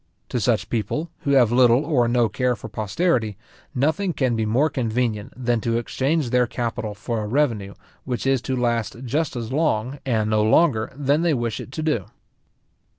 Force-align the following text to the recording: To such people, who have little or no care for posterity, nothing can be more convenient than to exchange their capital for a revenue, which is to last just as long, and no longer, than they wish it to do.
To 0.29 0.39
such 0.39 0.71
people, 0.71 1.11
who 1.19 1.33
have 1.33 1.51
little 1.51 1.85
or 1.85 2.07
no 2.07 2.27
care 2.27 2.55
for 2.55 2.67
posterity, 2.67 3.37
nothing 3.75 4.13
can 4.13 4.35
be 4.35 4.47
more 4.47 4.67
convenient 4.67 5.31
than 5.37 5.61
to 5.61 5.77
exchange 5.77 6.31
their 6.31 6.47
capital 6.47 6.95
for 6.95 7.21
a 7.21 7.27
revenue, 7.27 7.75
which 8.03 8.25
is 8.25 8.41
to 8.41 8.55
last 8.55 9.03
just 9.05 9.35
as 9.35 9.51
long, 9.51 9.99
and 10.03 10.27
no 10.27 10.41
longer, 10.43 10.91
than 10.95 11.21
they 11.21 11.35
wish 11.35 11.59
it 11.59 11.71
to 11.73 11.83
do. 11.83 12.05